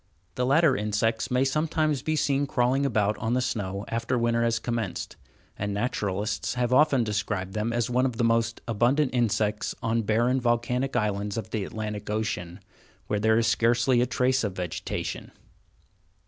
[0.33, 4.57] The latter insects may sometimes be seen crawling about on the snow after winter has
[4.57, 5.15] commenced,
[5.59, 10.41] and naturalists have often described them as one of the most abundant insects on barren,
[10.41, 12.61] volcanic islands of the Atlantic Ocean,
[13.05, 15.29] where there is scarcely a trace of vegetation.